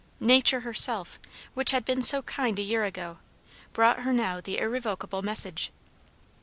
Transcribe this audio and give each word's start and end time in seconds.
Nature 0.19 0.61
herself, 0.61 1.19
which 1.53 1.69
had 1.69 1.85
been 1.85 2.01
so 2.01 2.23
kind 2.23 2.57
a 2.57 2.63
year 2.63 2.83
ago, 2.85 3.19
brought 3.71 3.99
her 3.99 4.11
now 4.11 4.41
the 4.41 4.57
irrevocable 4.57 5.21
message. 5.21 5.71